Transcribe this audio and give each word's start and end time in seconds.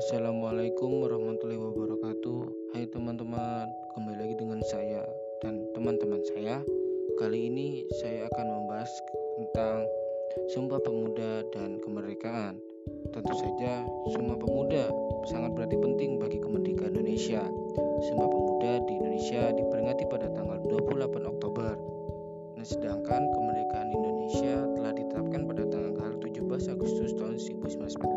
Assalamualaikum 0.00 1.04
warahmatullahi 1.04 1.60
wabarakatuh. 1.60 2.72
Hai 2.72 2.88
teman-teman 2.88 3.68
Kembali 3.92 4.16
lagi 4.16 4.32
dengan 4.40 4.64
saya 4.72 5.04
Dan 5.44 5.68
teman-teman 5.76 6.24
saya. 6.24 6.64
Kali 7.20 7.52
ini 7.52 7.84
saya 8.00 8.24
akan 8.32 8.46
membahas 8.48 8.88
tentang 9.36 9.84
Sumpah 10.56 10.80
Pemuda 10.80 11.44
dan 11.52 11.84
Kemerdekaan. 11.84 12.56
Tentu 13.12 13.34
saja 13.44 13.84
Sumpah 14.16 14.40
Pemuda 14.40 14.88
sangat 15.28 15.52
berarti 15.52 15.76
penting 15.76 16.16
bagi 16.16 16.40
kemerdekaan 16.40 16.96
Indonesia. 16.96 17.44
Sumpah 18.08 18.28
Pemuda 18.32 18.80
di 18.88 18.92
Indonesia 18.96 19.52
diperingati 19.52 20.08
pada 20.08 20.32
tanggal 20.32 20.64
28 20.64 21.28
Oktober. 21.28 21.76
Nah 22.56 22.64
sedangkan 22.64 23.20
kemerdekaan 23.36 23.92
Indonesia 23.92 24.64
telah 24.80 24.96
ditetapkan 24.96 25.44
pada 25.44 25.68
tanggal 25.68 26.16
17 26.24 26.72
Agustus 26.72 27.12
tahun 27.20 27.36
1945 27.36 28.09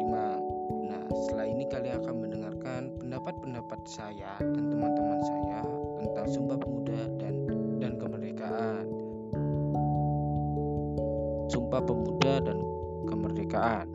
pendapat-pendapat 3.43 3.81
saya 3.83 4.31
dan 4.39 4.71
teman-teman 4.71 5.19
saya 5.19 5.59
tentang 5.99 6.27
Sumpah 6.31 6.57
Pemuda 6.63 6.99
dan 7.19 7.33
dan 7.83 7.91
kemerdekaan. 7.99 8.85
Sumpah 11.51 11.83
Pemuda 11.83 12.33
dan 12.39 12.57
kemerdekaan. 13.11 13.87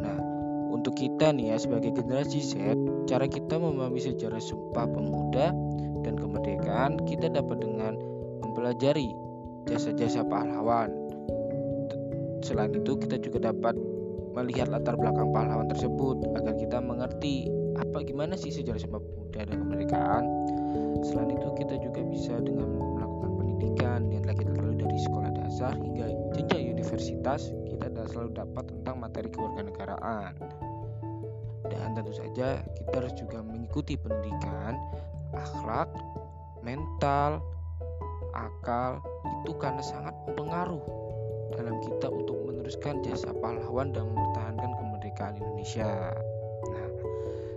Nah, 0.00 0.16
untuk 0.72 0.96
kita 0.96 1.28
nih 1.28 1.52
ya 1.52 1.56
sebagai 1.60 1.92
generasi 1.92 2.40
Z, 2.40 2.56
cara 3.04 3.28
kita 3.28 3.60
memahami 3.60 4.00
sejarah 4.00 4.40
Sumpah 4.40 4.88
Pemuda 4.88 5.52
dan 6.00 6.16
kemerdekaan 6.16 6.96
kita 7.04 7.28
dapat 7.28 7.60
dengan 7.60 8.00
mempelajari 8.40 9.12
jasa-jasa 9.68 10.24
pahlawan. 10.24 10.88
Selain 12.40 12.72
itu, 12.72 12.96
kita 12.96 13.20
juga 13.20 13.52
dapat 13.52 13.76
melihat 14.32 14.72
latar 14.72 14.96
belakang 14.96 15.36
pahlawan 15.36 15.68
tersebut 15.68 16.16
agar 16.32 16.56
kita 16.56 16.80
mengerti 16.80 17.52
apa 17.76 17.98
gimana 18.04 18.34
sih 18.34 18.52
sejarah 18.52 18.80
Sumpah 18.80 19.00
Pemuda 19.00 19.40
dan 19.44 19.56
kemerdekaan. 19.64 20.24
Selain 21.04 21.30
itu 21.32 21.48
kita 21.60 21.74
juga 21.78 22.00
bisa 22.08 22.34
dengan 22.40 22.68
melakukan 22.72 23.30
pendidikan 23.36 24.00
yang 24.10 24.24
telah 24.24 24.36
kita 24.40 24.52
lalui 24.56 24.78
dari 24.80 24.98
sekolah 25.04 25.30
dasar 25.36 25.72
hingga 25.76 26.06
jenjang 26.34 26.72
universitas 26.72 27.52
kita 27.68 27.86
selalu 28.12 28.30
dapat 28.36 28.64
tentang 28.72 28.96
materi 29.00 29.28
kewarganegaraan. 29.28 30.32
Dan 31.66 31.98
tentu 31.98 32.14
saja 32.14 32.62
kita 32.62 32.94
harus 32.94 33.14
juga 33.18 33.42
mengikuti 33.42 33.98
pendidikan 33.98 34.78
akhlak, 35.34 35.90
mental, 36.62 37.42
akal 38.32 39.02
itu 39.42 39.52
karena 39.58 39.82
sangat 39.82 40.14
mempengaruhi 40.28 40.92
dalam 41.56 41.76
kita 41.82 42.08
untuk 42.10 42.36
meneruskan 42.46 43.00
jasa 43.02 43.32
pahlawan 43.38 43.94
dan 43.94 44.10
mempertahankan 44.10 44.70
kemerdekaan 44.76 45.34
Indonesia. 45.38 46.12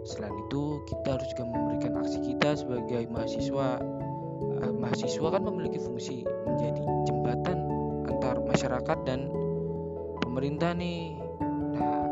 Selain 0.10 0.34
itu 0.50 0.82
kita 0.90 1.22
harus 1.22 1.28
juga 1.38 1.46
memberikan 1.54 2.02
aksi 2.02 2.18
kita 2.26 2.58
sebagai 2.58 3.06
mahasiswa. 3.14 3.78
Eh, 4.66 4.74
mahasiswa 4.74 5.28
kan 5.30 5.42
memiliki 5.46 5.78
fungsi 5.78 6.26
menjadi 6.50 6.82
jembatan 7.06 7.58
antar 8.10 8.42
masyarakat 8.42 8.98
dan 9.06 9.30
pemerintah 10.26 10.74
nih. 10.74 11.14
Nah, 11.78 12.10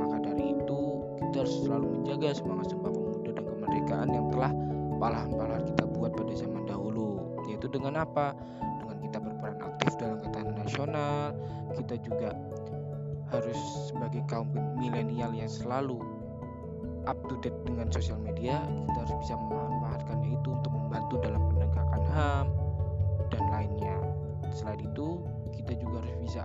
maka 0.00 0.24
dari 0.24 0.56
itu 0.56 1.04
kita 1.20 1.44
harus 1.44 1.54
selalu 1.68 2.00
menjaga 2.00 2.32
semangat 2.32 2.72
Sumpah 2.72 2.92
Pemuda 2.96 3.30
dan 3.36 3.44
kemerdekaan 3.44 4.08
yang 4.08 4.26
telah 4.32 4.52
pahlawan-pahlawan 4.96 5.64
kita 5.68 5.84
buat 5.92 6.16
pada 6.16 6.32
zaman 6.32 6.64
dahulu. 6.64 7.20
Yaitu 7.52 7.68
dengan 7.68 8.00
apa? 8.00 8.32
Dengan 8.80 8.96
kita 9.04 9.20
berperan 9.20 9.60
aktif 9.60 9.92
dalam 10.00 10.16
ketahanan 10.24 10.56
nasional, 10.64 11.36
kita 11.76 12.00
juga 12.00 12.32
harus 13.28 13.60
sebagai 13.92 14.24
kaum 14.32 14.48
milenial 14.80 15.36
yang 15.36 15.50
selalu 15.50 16.13
up 17.04 17.18
to 17.28 17.36
date 17.40 17.56
dengan 17.64 17.88
sosial 17.92 18.16
media 18.20 18.60
kita 18.64 18.98
harus 19.04 19.16
bisa 19.24 19.34
memanfaatkannya 19.36 20.30
itu 20.36 20.48
untuk 20.52 20.72
membantu 20.72 21.14
dalam 21.20 21.42
penegakan 21.52 22.02
HAM 22.12 22.46
dan 23.32 23.42
lainnya. 23.52 23.96
Selain 24.54 24.80
itu 24.80 25.20
kita 25.54 25.72
juga 25.80 26.04
harus 26.04 26.16
bisa 26.22 26.42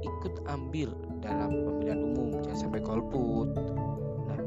ikut 0.00 0.34
ambil 0.48 0.92
dalam 1.20 1.52
pemilihan 1.52 2.00
umum 2.00 2.40
jangan 2.40 2.58
sampai 2.58 2.80
golput. 2.80 3.48
Nah 4.28 4.40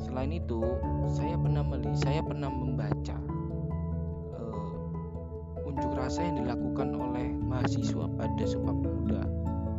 selain 0.00 0.32
itu 0.36 0.60
saya 1.08 1.36
pernah 1.40 1.62
melihat 1.64 1.96
saya 2.00 2.20
pernah 2.20 2.50
membaca 2.52 3.16
uh, 4.36 5.68
unjuk 5.68 5.92
rasa 5.96 6.20
yang 6.24 6.44
dilakukan 6.44 6.88
oleh 6.96 7.32
mahasiswa 7.40 8.04
pada 8.16 8.44
Sumpah 8.44 8.76
Pemuda 8.76 9.22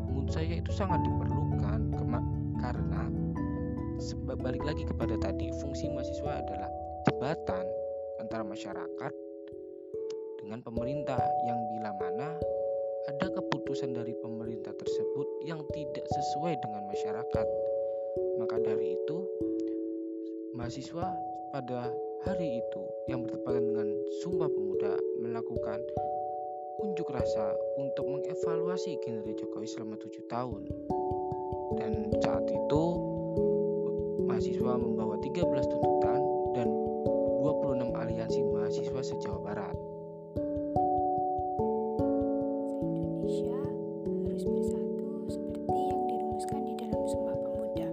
menurut 0.09 0.30
saya 0.34 0.58
itu 0.58 0.72
sangat 0.74 1.02
diperlukan 1.06 1.41
karena 2.62 3.02
balik 4.41 4.66
lagi 4.66 4.81
kepada 4.89 5.13
tadi 5.22 5.53
fungsi 5.62 5.85
mahasiswa 5.94 6.41
adalah 6.41 6.69
jembatan 7.06 7.66
antara 8.17 8.41
masyarakat 8.41 9.13
dengan 10.41 10.59
pemerintah 10.66 11.22
yang 11.45 11.59
bila 11.78 11.94
mana 12.01 12.34
ada 13.13 13.28
keputusan 13.29 13.94
dari 13.94 14.17
pemerintah 14.17 14.73
tersebut 14.73 15.28
yang 15.45 15.61
tidak 15.69 16.06
sesuai 16.09 16.57
dengan 16.66 16.90
masyarakat 16.90 17.47
maka 18.41 18.57
dari 18.66 18.97
itu 18.97 19.17
mahasiswa 20.57 21.06
pada 21.53 21.94
hari 22.25 22.57
itu 22.57 22.84
yang 23.06 23.22
bertepatan 23.22 23.69
dengan 23.69 23.90
Sumpah 24.25 24.50
Pemuda 24.50 24.94
melakukan 25.22 25.79
unjuk 26.81 27.13
rasa 27.13 27.53
untuk 27.78 28.09
mengevaluasi 28.09 28.97
kinerja 29.06 29.38
Jokowi 29.38 29.67
selama 29.69 29.95
tujuh 30.01 30.25
tahun. 30.25 30.66
Dan 31.78 32.09
saat 32.19 32.45
itu 32.50 32.84
mahasiswa 34.31 34.80
membawa 34.80 35.19
13 35.19 35.44
tuntutan 35.44 36.24
dan 36.56 36.68
26 37.44 37.84
aliansi 37.92 38.40
mahasiswa 38.47 39.02
se-Jawa 39.03 39.40
Barat. 39.44 39.75
Indonesia 42.80 43.59
harus 44.24 44.44
bersatu 44.47 45.08
seperti 45.28 45.80
yang 45.84 46.02
dirumuskan 46.08 46.62
di 46.64 46.74
dalam 46.80 47.02
Sumpah 47.12 47.36
Pemuda. 47.44 47.90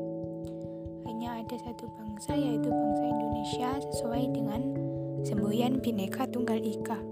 Hanya 1.10 1.42
ada 1.42 1.56
satu 1.58 1.90
bangsa 1.98 2.38
yaitu 2.38 2.70
bangsa 2.70 3.04
Indonesia 3.10 3.70
sesuai 3.90 4.24
dengan 4.30 4.62
semboyan 5.26 5.82
Bhinneka 5.82 6.30
Tunggal 6.30 6.62
Ika 6.62 7.02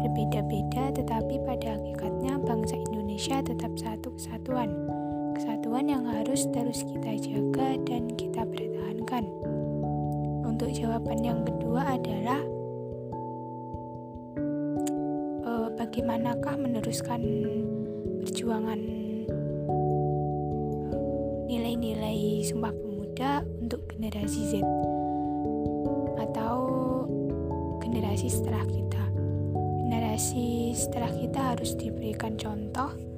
berbeda-beda 0.00 0.96
tetapi 0.96 1.44
pada 1.44 1.76
hakikatnya 1.76 2.40
bangsa 2.40 2.80
Indonesia 2.88 3.44
tetap 3.44 3.76
satu 3.76 4.16
kesatuan. 4.16 4.91
Kesatuan 5.72 5.88
yang 5.88 6.04
harus 6.04 6.44
terus 6.52 6.84
kita 6.84 7.16
jaga 7.16 7.80
dan 7.88 8.04
kita 8.12 8.44
pertahankan. 8.44 9.24
Untuk 10.44 10.68
jawaban 10.68 11.24
yang 11.24 11.48
kedua 11.48 11.96
adalah 11.96 12.44
eh, 15.48 15.68
bagaimanakah 15.72 16.60
meneruskan 16.60 17.24
perjuangan 18.20 18.84
eh, 18.84 19.24
nilai-nilai 21.48 22.44
Sumpah 22.44 22.76
Pemuda 22.76 23.40
untuk 23.64 23.80
generasi 23.96 24.52
Z 24.52 24.60
atau 26.20 26.68
generasi 27.80 28.28
setelah 28.28 28.68
kita 28.68 29.04
generasi 29.88 30.76
setelah 30.76 31.08
kita 31.16 31.56
harus 31.56 31.72
diberikan 31.80 32.36
contoh 32.36 33.11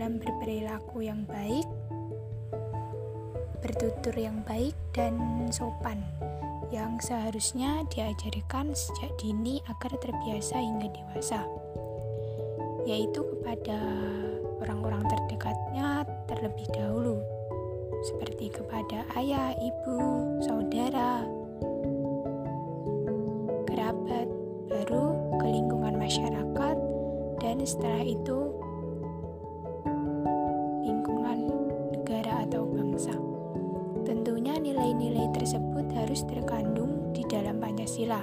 dalam 0.00 0.16
berperilaku 0.16 1.04
yang 1.04 1.28
baik, 1.28 1.68
bertutur 3.60 4.16
yang 4.16 4.40
baik, 4.48 4.72
dan 4.96 5.12
sopan 5.52 6.00
yang 6.72 6.96
seharusnya 7.04 7.84
diajarkan 7.92 8.72
sejak 8.72 9.12
dini 9.20 9.60
agar 9.68 9.92
terbiasa 10.00 10.56
hingga 10.56 10.88
dewasa, 10.88 11.44
yaitu 12.88 13.20
kepada 13.20 13.76
orang-orang 14.64 15.04
terdekatnya 15.04 16.08
terlebih 16.24 16.64
dahulu, 16.72 17.20
seperti 18.00 18.56
kepada 18.56 19.04
ayah, 19.20 19.52
ibu, 19.52 20.00
saudara, 20.40 21.28
kerabat, 23.68 24.32
baru 24.64 25.12
ke 25.36 25.44
lingkungan 25.44 26.00
masyarakat 26.00 26.76
dan 27.44 27.60
setelah 27.68 28.00
itu 28.00 28.59
Pancasila. 37.80 38.20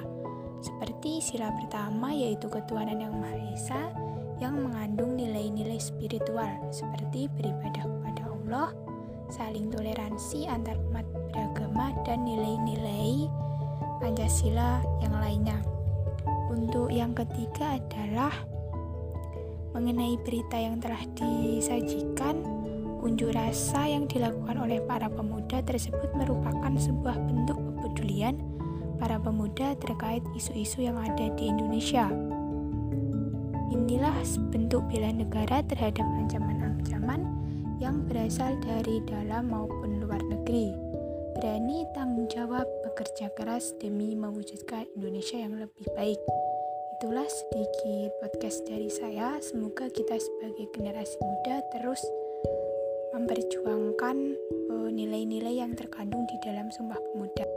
Seperti 0.61 1.17
sila 1.17 1.49
pertama 1.49 2.13
yaitu 2.13 2.45
ketuhanan 2.45 3.01
yang 3.01 3.17
Maha 3.17 3.41
Esa 3.57 3.89
yang 4.37 4.53
mengandung 4.53 5.17
nilai-nilai 5.17 5.81
spiritual 5.81 6.61
seperti 6.69 7.25
beribadah 7.33 7.89
kepada 7.89 8.21
Allah, 8.37 8.69
saling 9.33 9.73
toleransi 9.73 10.45
antar 10.45 10.77
umat 10.93 11.09
beragama 11.09 11.89
dan 12.05 12.21
nilai-nilai 12.21 13.25
Pancasila 13.97 14.77
yang 15.01 15.17
lainnya. 15.17 15.57
Untuk 16.53 16.93
yang 16.93 17.17
ketiga 17.17 17.81
adalah 17.81 18.37
mengenai 19.73 20.21
berita 20.21 20.53
yang 20.61 20.77
telah 20.77 21.01
disajikan 21.17 22.45
unjuk 23.01 23.33
rasa 23.33 23.89
yang 23.89 24.05
dilakukan 24.05 24.61
oleh 24.61 24.85
para 24.85 25.09
pemuda 25.09 25.65
tersebut 25.65 26.13
merupakan 26.13 26.69
sebuah 26.77 27.17
bentuk 27.25 27.57
kepedulian 27.57 28.37
para 28.97 29.21
pemuda 29.21 29.77
terkait 29.77 30.25
isu-isu 30.33 30.85
yang 30.85 30.97
ada 30.97 31.29
di 31.37 31.49
Indonesia. 31.49 32.09
Inilah 33.73 34.13
bentuk 34.49 34.83
bela 34.89 35.13
negara 35.13 35.63
terhadap 35.65 36.03
ancaman-ancaman 36.03 37.21
yang 37.77 38.03
berasal 38.09 38.57
dari 38.61 39.01
dalam 39.05 39.53
maupun 39.53 40.01
luar 40.01 40.21
negeri. 40.25 40.73
Berani 41.37 41.85
tanggung 41.93 42.25
jawab 42.33 42.65
bekerja 42.81 43.29
keras 43.37 43.77
demi 43.77 44.17
mewujudkan 44.17 44.89
Indonesia 44.97 45.37
yang 45.37 45.53
lebih 45.53 45.85
baik. 45.93 46.17
Itulah 46.97 47.29
sedikit 47.29 48.09
podcast 48.25 48.65
dari 48.65 48.89
saya. 48.89 49.37
Semoga 49.37 49.85
kita 49.93 50.17
sebagai 50.17 50.65
generasi 50.73 51.13
muda 51.21 51.61
terus 51.69 52.01
memperjuangkan 53.13 54.17
eh, 54.73 54.89
nilai-nilai 54.89 55.61
yang 55.61 55.77
terkandung 55.77 56.25
di 56.25 56.37
dalam 56.41 56.73
Sumpah 56.73 56.97
Pemuda. 56.97 57.56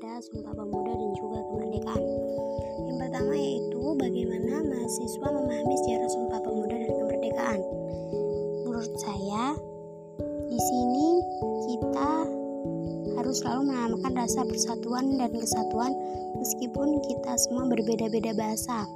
Pada 0.00 0.16
Sumpah 0.24 0.56
Pemuda 0.56 0.96
dan 0.96 1.12
juga 1.12 1.44
kemerdekaan. 1.44 2.04
Yang 2.88 2.96
pertama 3.04 3.32
yaitu 3.36 3.82
bagaimana 4.00 4.54
mahasiswa 4.64 5.28
memahami 5.28 5.76
sejarah 5.76 6.08
Sumpah 6.08 6.40
Pemuda 6.40 6.76
dan 6.80 6.92
kemerdekaan. 7.04 7.60
Menurut 8.64 8.94
saya, 8.96 9.44
di 10.48 10.56
sini 10.56 11.08
kita 11.68 12.12
harus 13.20 13.44
selalu 13.44 13.60
menanamkan 13.68 14.12
rasa 14.16 14.40
persatuan 14.48 15.20
dan 15.20 15.36
kesatuan 15.36 15.92
meskipun 16.40 16.96
kita 17.04 17.32
semua 17.36 17.68
berbeda-beda 17.68 18.32
bahasa. 18.32 18.88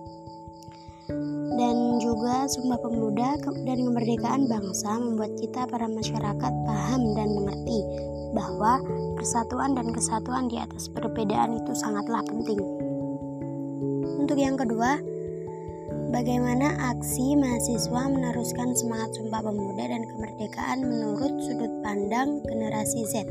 Dan 1.61 2.01
juga 2.01 2.49
Sumpah 2.49 2.81
Pemuda 2.81 3.45
dan 3.45 3.79
kemerdekaan 3.93 4.49
bangsa 4.49 4.97
membuat 5.05 5.37
kita 5.37 5.69
para 5.69 5.85
masyarakat 5.85 6.53
paham 6.65 7.03
dan 7.13 7.29
mengerti 7.37 7.81
bahwa 8.35 8.83
persatuan 9.15 9.79
dan 9.79 9.95
kesatuan 9.95 10.51
di 10.51 10.59
atas 10.59 10.91
perbedaan 10.91 11.55
itu 11.57 11.73
sangatlah 11.79 12.21
penting. 12.27 12.61
Untuk 14.21 14.37
yang 14.37 14.59
kedua, 14.59 14.99
Bagaimana 16.15 16.95
aksi 16.95 17.35
mahasiswa 17.35 18.07
meneruskan 18.07 18.71
semangat 18.79 19.19
Sumpah 19.19 19.43
Pemuda 19.43 19.85
dan 19.91 20.07
kemerdekaan 20.07 20.87
menurut 20.87 21.35
sudut 21.43 21.75
pandang 21.83 22.39
generasi 22.47 23.03
Z? 23.11 23.27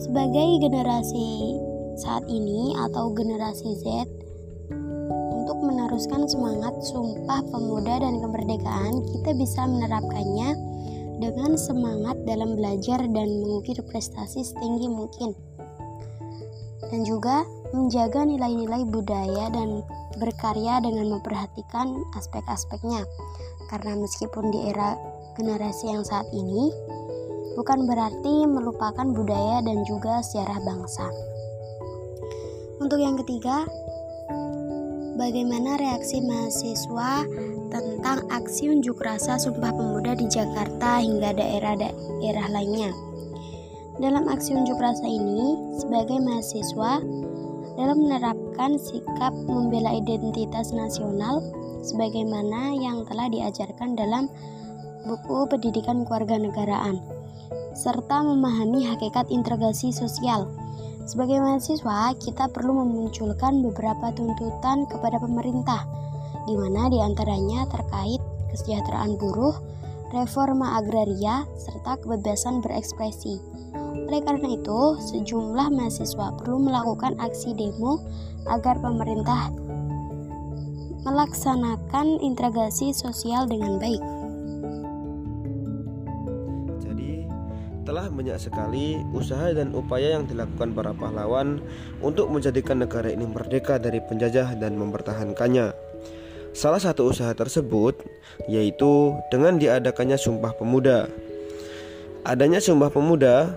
Sebagai 0.00 0.48
generasi 0.64 1.60
saat 2.00 2.24
ini 2.32 2.72
atau 2.80 3.12
generasi 3.12 3.76
Z, 3.76 4.08
untuk 5.36 5.60
meneruskan 5.60 6.24
semangat 6.24 6.72
Sumpah 6.80 7.44
Pemuda 7.52 8.00
dan 8.00 8.16
kemerdekaan, 8.16 9.04
kita 9.12 9.36
bisa 9.36 9.68
menerapkannya 9.68 10.56
dengan 11.16 11.56
semangat 11.56 12.16
dalam 12.28 12.56
belajar 12.56 13.00
dan 13.00 13.28
mengukir 13.42 13.76
prestasi 13.88 14.44
setinggi 14.44 14.88
mungkin. 14.88 15.32
Dan 16.92 17.02
juga 17.02 17.42
menjaga 17.74 18.22
nilai-nilai 18.22 18.86
budaya 18.86 19.50
dan 19.50 19.82
berkarya 20.22 20.80
dengan 20.80 21.18
memperhatikan 21.18 21.98
aspek-aspeknya. 22.14 23.02
Karena 23.68 23.98
meskipun 23.98 24.54
di 24.54 24.70
era 24.70 24.94
generasi 25.34 25.90
yang 25.90 26.06
saat 26.06 26.28
ini, 26.30 26.70
bukan 27.58 27.88
berarti 27.88 28.46
melupakan 28.46 29.08
budaya 29.10 29.64
dan 29.64 29.82
juga 29.88 30.22
sejarah 30.22 30.60
bangsa. 30.62 31.06
Untuk 32.78 33.00
yang 33.00 33.16
ketiga, 33.24 33.64
bagaimana 35.16 35.80
reaksi 35.80 36.20
mahasiswa 36.20 37.24
tentang 37.72 38.28
aksi 38.28 38.68
unjuk 38.68 39.00
rasa 39.00 39.40
Sumpah 39.40 39.72
Pemuda 39.72 40.12
di 40.12 40.28
Jakarta 40.28 41.00
hingga 41.00 41.32
daerah-daerah 41.32 42.46
lainnya. 42.52 42.92
Dalam 43.96 44.28
aksi 44.28 44.52
unjuk 44.52 44.76
rasa 44.76 45.08
ini, 45.08 45.56
sebagai 45.80 46.20
mahasiswa, 46.20 47.00
dalam 47.80 47.96
menerapkan 48.04 48.76
sikap 48.76 49.32
membela 49.48 49.96
identitas 49.96 50.76
nasional 50.76 51.40
sebagaimana 51.80 52.76
yang 52.76 53.08
telah 53.08 53.32
diajarkan 53.32 53.96
dalam 53.96 54.28
buku 55.08 55.48
pendidikan 55.48 56.04
kewarganegaraan 56.04 57.00
serta 57.76 58.24
memahami 58.24 58.84
hakikat 58.88 59.28
integrasi 59.32 59.92
sosial. 59.92 60.48
Sebagai 61.06 61.38
mahasiswa, 61.38 62.10
kita 62.18 62.50
perlu 62.50 62.82
memunculkan 62.82 63.62
beberapa 63.62 64.10
tuntutan 64.10 64.90
kepada 64.90 65.22
pemerintah, 65.22 65.86
di 66.50 66.58
mana 66.58 66.90
di 66.90 66.98
antaranya 66.98 67.62
terkait 67.70 68.18
kesejahteraan 68.50 69.14
buruh, 69.14 69.54
reforma 70.10 70.82
agraria, 70.82 71.46
serta 71.54 72.02
kebebasan 72.02 72.58
berekspresi. 72.58 73.38
Oleh 74.10 74.18
karena 74.18 74.58
itu, 74.58 74.98
sejumlah 74.98 75.70
mahasiswa 75.70 76.34
perlu 76.42 76.58
melakukan 76.58 77.14
aksi 77.22 77.54
demo 77.54 78.02
agar 78.50 78.78
pemerintah 78.82 79.54
melaksanakan 81.06 82.18
integrasi 82.18 82.90
sosial 82.90 83.46
dengan 83.46 83.78
baik. 83.78 84.15
Telah 87.96 88.12
banyak 88.12 88.36
sekali 88.36 89.00
usaha 89.16 89.56
dan 89.56 89.72
upaya 89.72 90.20
yang 90.20 90.28
dilakukan 90.28 90.76
para 90.76 90.92
pahlawan 90.92 91.64
untuk 92.04 92.28
menjadikan 92.28 92.84
negara 92.84 93.08
ini 93.08 93.24
merdeka 93.24 93.80
dari 93.80 94.04
penjajah 94.04 94.52
dan 94.60 94.76
mempertahankannya. 94.76 95.72
Salah 96.52 96.76
satu 96.76 97.08
usaha 97.08 97.32
tersebut 97.32 97.96
yaitu 98.52 99.16
dengan 99.32 99.56
diadakannya 99.56 100.20
Sumpah 100.20 100.52
Pemuda. 100.60 101.08
Adanya 102.28 102.60
Sumpah 102.60 102.92
Pemuda 102.92 103.56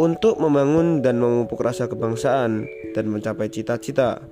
untuk 0.00 0.40
membangun 0.40 1.04
dan 1.04 1.20
memupuk 1.20 1.60
rasa 1.60 1.84
kebangsaan 1.84 2.64
dan 2.96 3.04
mencapai 3.12 3.52
cita-cita, 3.52 4.24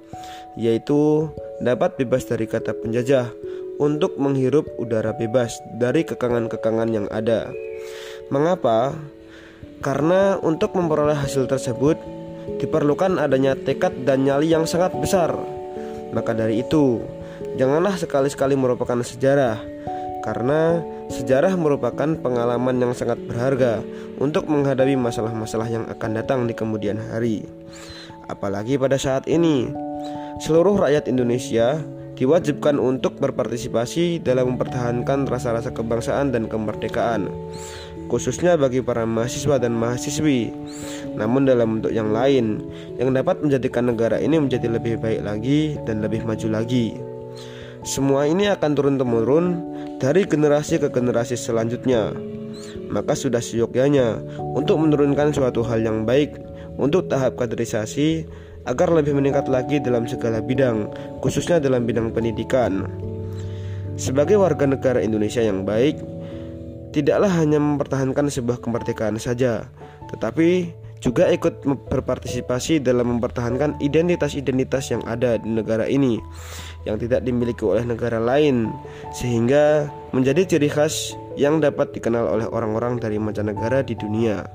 yaitu 0.57 1.29
dapat 1.61 2.01
bebas 2.01 2.25
dari 2.25 2.49
kata 2.49 2.73
penjajah 2.81 3.29
untuk 3.77 4.17
menghirup 4.17 4.65
udara 4.81 5.13
bebas 5.13 5.53
dari 5.77 6.01
kekangan-kekangan 6.01 6.89
yang 6.89 7.05
ada. 7.13 7.53
Mengapa? 8.33 8.97
Karena 9.85 10.41
untuk 10.41 10.73
memperoleh 10.73 11.17
hasil 11.17 11.45
tersebut 11.45 12.01
diperlukan 12.61 13.21
adanya 13.21 13.57
tekad 13.57 14.05
dan 14.05 14.25
nyali 14.25 14.53
yang 14.53 14.65
sangat 14.65 14.93
besar. 14.97 15.37
Maka 16.13 16.33
dari 16.33 16.63
itu, 16.63 17.03
janganlah 17.59 17.99
sekali-sekali 17.99 18.55
merupakan 18.55 18.97
sejarah, 19.01 19.59
karena 20.25 20.81
sejarah 21.13 21.53
merupakan 21.59 22.17
pengalaman 22.17 22.81
yang 22.81 22.93
sangat 22.97 23.21
berharga 23.29 23.85
untuk 24.17 24.49
menghadapi 24.49 24.97
masalah-masalah 24.97 25.69
yang 25.69 25.85
akan 25.91 26.11
datang 26.17 26.41
di 26.49 26.55
kemudian 26.57 26.97
hari. 26.97 27.45
Apalagi 28.31 28.81
pada 28.81 28.97
saat 28.97 29.29
ini, 29.29 29.69
seluruh 30.41 30.81
rakyat 30.81 31.11
Indonesia 31.13 31.77
diwajibkan 32.15 32.79
untuk 32.79 33.19
berpartisipasi 33.19 34.23
dalam 34.23 34.55
mempertahankan 34.55 35.27
rasa-rasa 35.27 35.75
kebangsaan 35.75 36.31
dan 36.31 36.47
kemerdekaan, 36.47 37.27
khususnya 38.09 38.59
bagi 38.59 38.85
para 38.85 39.07
mahasiswa 39.09 39.57
dan 39.61 39.75
mahasiswi. 39.77 40.53
Namun 41.15 41.47
dalam 41.47 41.79
bentuk 41.79 41.95
yang 41.95 42.11
lain 42.11 42.63
yang 42.99 43.15
dapat 43.15 43.41
menjadikan 43.41 43.91
negara 43.91 44.19
ini 44.19 44.41
menjadi 44.41 44.67
lebih 44.69 44.99
baik 44.99 45.23
lagi 45.23 45.79
dan 45.87 46.03
lebih 46.03 46.27
maju 46.27 46.49
lagi. 46.51 46.99
Semua 47.85 48.25
ini 48.25 48.49
akan 48.49 48.71
turun-temurun 48.73 49.47
dari 50.01 50.25
generasi 50.25 50.81
ke 50.81 50.89
generasi 50.89 51.37
selanjutnya. 51.37 52.17
Maka 52.89 53.13
sudah 53.13 53.45
seyogyanya 53.45 54.23
untuk 54.57 54.81
menurunkan 54.81 55.35
suatu 55.37 55.61
hal 55.67 55.85
yang 55.85 56.09
baik 56.09 56.39
untuk 56.81 57.13
tahap 57.13 57.37
kaderisasi 57.37 58.25
agar 58.65 58.89
lebih 58.89 59.13
meningkat 59.13 59.47
lagi 59.53 59.77
dalam 59.79 60.09
segala 60.09 60.41
bidang, 60.41 60.89
khususnya 61.21 61.61
dalam 61.61 61.85
bidang 61.85 62.11
pendidikan. 62.11 62.89
Sebagai 63.95 64.41
warga 64.41 64.67
negara 64.67 64.99
Indonesia 65.05 65.45
yang 65.45 65.63
baik, 65.63 66.01
tidaklah 66.95 67.29
hanya 67.29 67.59
mempertahankan 67.59 68.31
sebuah 68.31 68.63
kemerdekaan 68.63 69.19
saja, 69.19 69.67
tetapi 70.15 70.71
juga 71.03 71.29
ikut 71.29 71.69
berpartisipasi 71.93 72.81
dalam 72.81 73.19
mempertahankan 73.19 73.77
identitas-identitas 73.83 74.89
yang 74.89 75.05
ada 75.05 75.37
di 75.37 75.53
negara 75.53 75.85
ini 75.85 76.17
yang 76.89 76.97
tidak 76.97 77.21
dimiliki 77.29 77.61
oleh 77.61 77.85
negara 77.85 78.17
lain 78.17 78.73
sehingga 79.13 79.93
menjadi 80.17 80.57
ciri 80.57 80.73
khas 80.73 81.13
yang 81.37 81.61
dapat 81.61 81.93
dikenal 81.93 82.25
oleh 82.25 82.47
orang-orang 82.49 82.97
dari 82.97 83.21
mancanegara 83.21 83.85
di 83.85 83.93
dunia. 83.99 84.49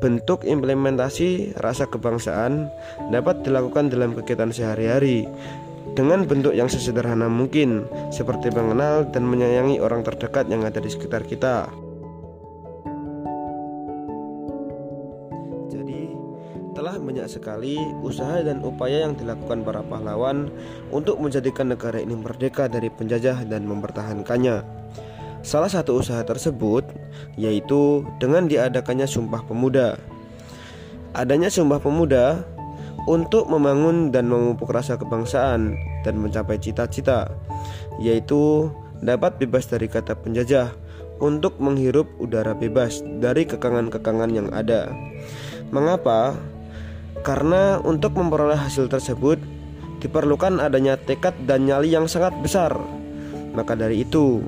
Bentuk 0.00 0.48
implementasi 0.48 1.60
rasa 1.60 1.84
kebangsaan 1.84 2.72
dapat 3.12 3.44
dilakukan 3.44 3.92
dalam 3.92 4.16
kegiatan 4.16 4.50
sehari-hari 4.50 5.28
dengan 5.92 6.24
bentuk 6.24 6.56
yang 6.56 6.68
sesederhana 6.68 7.28
mungkin, 7.28 7.88
seperti 8.08 8.48
mengenal 8.52 9.08
dan 9.08 9.28
menyayangi 9.28 9.80
orang 9.80 10.00
terdekat 10.04 10.48
yang 10.48 10.64
ada 10.64 10.80
di 10.80 10.88
sekitar 10.88 11.24
kita. 11.28 11.68
Telah 16.72 16.96
banyak 16.98 17.28
sekali 17.30 17.78
usaha 18.02 18.42
dan 18.42 18.64
upaya 18.64 19.04
yang 19.04 19.14
dilakukan 19.14 19.62
para 19.62 19.86
pahlawan 19.86 20.50
untuk 20.90 21.20
menjadikan 21.20 21.70
negara 21.70 22.00
ini 22.00 22.16
merdeka 22.16 22.66
dari 22.66 22.90
penjajah 22.90 23.44
dan 23.46 23.68
mempertahankannya. 23.68 24.64
Salah 25.46 25.70
satu 25.70 26.00
usaha 26.00 26.24
tersebut 26.26 26.82
yaitu 27.38 28.02
dengan 28.18 28.48
diadakannya 28.48 29.04
Sumpah 29.06 29.46
Pemuda. 29.46 30.00
Adanya 31.14 31.52
Sumpah 31.52 31.78
Pemuda 31.78 32.42
untuk 33.10 33.50
membangun 33.50 34.14
dan 34.14 34.30
memupuk 34.30 34.70
rasa 34.70 34.94
kebangsaan 34.94 35.74
dan 36.06 36.14
mencapai 36.18 36.58
cita-cita, 36.58 37.30
yaitu 37.98 38.70
dapat 39.02 39.36
bebas 39.42 39.66
dari 39.66 39.90
kata 39.90 40.14
penjajah 40.14 40.70
untuk 41.18 41.58
menghirup 41.58 42.06
udara 42.18 42.54
bebas 42.54 43.02
dari 43.22 43.46
kekangan-kekangan 43.46 44.30
yang 44.30 44.48
ada. 44.54 44.90
Mengapa? 45.74 46.34
Karena 47.22 47.78
untuk 47.82 48.18
memperoleh 48.18 48.58
hasil 48.58 48.90
tersebut 48.90 49.38
diperlukan 50.02 50.58
adanya 50.58 50.98
tekad 50.98 51.34
dan 51.46 51.66
nyali 51.66 51.94
yang 51.94 52.10
sangat 52.10 52.34
besar. 52.42 52.74
Maka 53.54 53.78
dari 53.78 54.02
itu, 54.02 54.42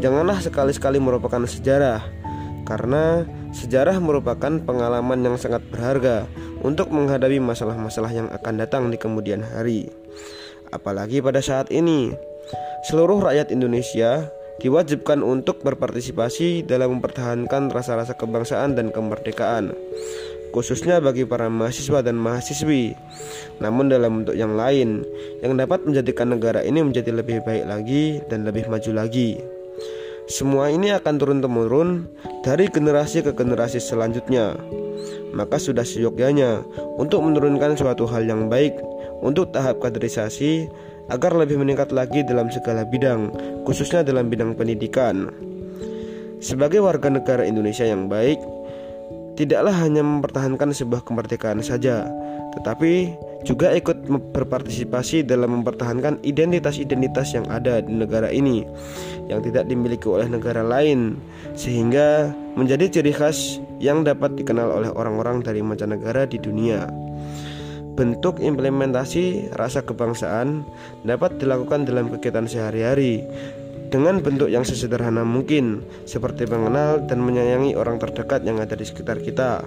janganlah 0.00 0.40
sekali-sekali 0.40 0.96
merupakan 0.96 1.44
sejarah, 1.44 2.00
karena 2.64 3.28
sejarah 3.54 4.02
merupakan 4.02 4.58
pengalaman 4.60 5.22
yang 5.22 5.38
sangat 5.38 5.62
berharga 5.70 6.26
untuk 6.60 6.90
menghadapi 6.90 7.38
masalah-masalah 7.38 8.10
yang 8.10 8.28
akan 8.34 8.54
datang 8.58 8.90
di 8.90 8.98
kemudian 8.98 9.40
hari. 9.40 9.88
Apalagi 10.74 11.22
pada 11.22 11.38
saat 11.38 11.70
ini, 11.70 12.10
seluruh 12.90 13.22
rakyat 13.22 13.54
Indonesia 13.54 14.26
diwajibkan 14.58 15.22
untuk 15.22 15.62
berpartisipasi 15.62 16.66
dalam 16.66 16.98
mempertahankan 16.98 17.70
rasa-rasa 17.70 18.18
kebangsaan 18.18 18.74
dan 18.74 18.90
kemerdekaan 18.90 19.74
khususnya 20.54 21.02
bagi 21.02 21.26
para 21.26 21.50
mahasiswa 21.50 21.98
dan 21.98 22.14
mahasiswi, 22.14 22.94
namun 23.58 23.90
dalam 23.90 24.22
bentuk 24.22 24.38
yang 24.38 24.54
lain 24.54 25.02
yang 25.42 25.58
dapat 25.58 25.82
menjadikan 25.82 26.30
negara 26.30 26.62
ini 26.62 26.78
menjadi 26.78 27.10
lebih 27.10 27.42
baik 27.42 27.66
lagi 27.66 28.22
dan 28.30 28.46
lebih 28.46 28.70
maju 28.70 28.94
lagi. 28.94 29.53
Semua 30.24 30.72
ini 30.72 30.88
akan 30.88 31.20
turun-temurun 31.20 32.08
dari 32.40 32.72
generasi 32.72 33.20
ke 33.20 33.36
generasi 33.36 33.76
selanjutnya. 33.76 34.56
Maka 35.36 35.60
sudah 35.60 35.84
seyogyanya 35.84 36.64
untuk 36.96 37.20
menurunkan 37.20 37.76
suatu 37.76 38.08
hal 38.08 38.24
yang 38.24 38.48
baik 38.48 38.72
untuk 39.20 39.52
tahap 39.52 39.84
kaderisasi 39.84 40.64
agar 41.12 41.36
lebih 41.36 41.60
meningkat 41.60 41.92
lagi 41.92 42.24
dalam 42.24 42.48
segala 42.48 42.88
bidang, 42.88 43.28
khususnya 43.68 44.00
dalam 44.00 44.32
bidang 44.32 44.56
pendidikan. 44.56 45.28
Sebagai 46.40 46.80
warga 46.80 47.12
negara 47.12 47.44
Indonesia 47.44 47.84
yang 47.84 48.08
baik, 48.08 48.40
tidaklah 49.36 49.76
hanya 49.76 50.00
mempertahankan 50.00 50.72
sebuah 50.72 51.04
kemerdekaan 51.04 51.60
saja, 51.60 52.08
tetapi 52.58 53.12
juga 53.44 53.76
ikut 53.76 54.08
berpartisipasi 54.32 55.28
dalam 55.28 55.60
mempertahankan 55.60 56.24
identitas-identitas 56.24 57.36
yang 57.36 57.44
ada 57.52 57.84
di 57.84 57.92
negara 57.92 58.32
ini 58.32 58.64
yang 59.28 59.44
tidak 59.44 59.68
dimiliki 59.68 60.08
oleh 60.08 60.28
negara 60.28 60.64
lain 60.64 61.20
sehingga 61.52 62.32
menjadi 62.56 62.88
ciri 62.88 63.12
khas 63.12 63.60
yang 63.84 64.00
dapat 64.00 64.32
dikenal 64.40 64.80
oleh 64.80 64.90
orang-orang 64.96 65.44
dari 65.44 65.60
mancanegara 65.60 66.24
di 66.24 66.40
dunia. 66.40 66.88
Bentuk 67.94 68.42
implementasi 68.42 69.54
rasa 69.54 69.86
kebangsaan 69.86 70.66
dapat 71.06 71.38
dilakukan 71.38 71.86
dalam 71.86 72.10
kegiatan 72.10 72.50
sehari-hari 72.50 73.22
dengan 73.94 74.18
bentuk 74.18 74.50
yang 74.50 74.66
sesederhana 74.66 75.22
mungkin, 75.22 75.86
seperti 76.02 76.50
mengenal 76.50 77.06
dan 77.06 77.22
menyayangi 77.22 77.78
orang 77.78 78.02
terdekat 78.02 78.42
yang 78.42 78.58
ada 78.58 78.74
di 78.74 78.82
sekitar 78.82 79.22
kita. 79.22 79.62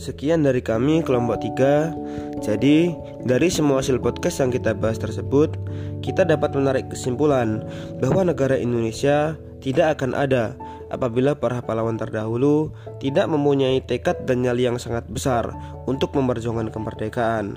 Sekian 0.00 0.40
dari 0.46 0.64
kami 0.64 1.04
kelompok 1.04 1.42
3. 1.42 2.40
Jadi, 2.40 2.90
dari 3.22 3.48
semua 3.52 3.84
hasil 3.84 4.00
podcast 4.00 4.40
yang 4.40 4.50
kita 4.50 4.72
bahas 4.72 4.96
tersebut, 4.96 5.54
kita 6.00 6.24
dapat 6.24 6.56
menarik 6.56 6.88
kesimpulan 6.88 7.62
bahwa 8.00 8.26
negara 8.26 8.56
Indonesia 8.56 9.36
tidak 9.62 10.00
akan 10.00 10.16
ada 10.18 10.58
apabila 10.92 11.32
para 11.32 11.64
pahlawan 11.64 11.96
terdahulu 11.96 12.68
tidak 13.00 13.24
mempunyai 13.30 13.80
tekad 13.80 14.28
dan 14.28 14.44
nyali 14.44 14.68
yang 14.68 14.76
sangat 14.76 15.08
besar 15.08 15.48
untuk 15.88 16.12
memperjuangkan 16.12 16.68
kemerdekaan 16.68 17.56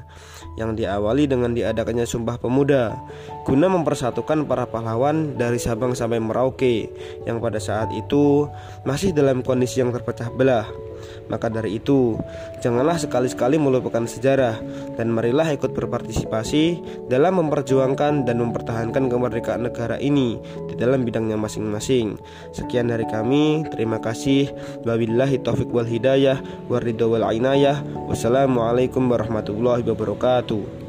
yang 0.56 0.78
diawali 0.78 1.28
dengan 1.28 1.52
diadakannya 1.52 2.08
Sumpah 2.08 2.40
Pemuda 2.40 2.96
guna 3.44 3.68
mempersatukan 3.68 4.48
para 4.48 4.72
pahlawan 4.72 5.36
dari 5.36 5.60
Sabang 5.60 5.92
sampai 5.92 6.24
Merauke 6.24 6.88
yang 7.28 7.44
pada 7.44 7.60
saat 7.60 7.92
itu 7.92 8.48
masih 8.88 9.12
dalam 9.12 9.44
kondisi 9.44 9.84
yang 9.84 9.92
terpecah 9.92 10.32
belah. 10.32 10.85
Maka 11.28 11.50
dari 11.50 11.82
itu, 11.82 12.16
janganlah 12.62 13.02
sekali-sekali 13.02 13.58
melupakan 13.58 14.06
sejarah 14.06 14.62
dan 14.96 15.10
marilah 15.10 15.50
ikut 15.54 15.74
berpartisipasi 15.74 16.80
dalam 17.10 17.42
memperjuangkan 17.42 18.30
dan 18.30 18.38
mempertahankan 18.42 19.10
kemerdekaan 19.10 19.66
negara 19.66 19.98
ini 19.98 20.38
di 20.70 20.76
dalam 20.78 21.02
bidangnya 21.02 21.38
masing-masing. 21.38 22.22
Sekian 22.54 22.94
dari 22.94 23.10
kami, 23.10 23.66
terima 23.74 23.98
kasih. 23.98 24.54
Wabillahi 24.86 25.42
taufik 25.42 25.74
wal 25.74 25.90
hidayah, 25.90 26.38
waridho 26.70 27.10
wal. 27.10 27.26
Wassalamualaikum 27.26 29.10
warahmatullahi 29.10 29.84
wabarakatuh. 29.84 30.85